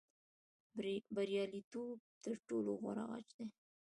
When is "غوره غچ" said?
2.81-3.27